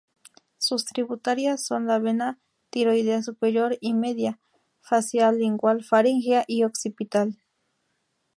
Sus 0.57 0.85
tributarias 0.85 1.63
son 1.63 1.85
la 1.85 1.99
vena 1.99 2.39
tiroidea 2.71 3.21
superior 3.21 3.77
y 3.81 3.93
media, 3.93 4.39
facial, 4.81 5.37
lingual, 5.37 5.83
faríngea 5.83 6.43
y 6.47 6.63
occipital. 6.63 7.37